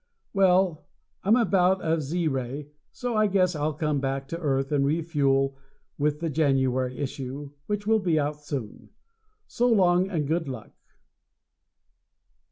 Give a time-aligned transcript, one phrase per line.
[0.33, 0.87] Well,
[1.23, 4.83] I'm about out of Z ray so I guess I'll come back to earth and
[4.83, 5.55] refuel
[5.99, 8.89] with the January issue, which will be out soon.
[9.45, 10.71] So long and good luck.